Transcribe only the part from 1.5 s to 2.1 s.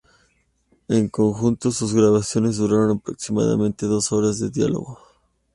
sus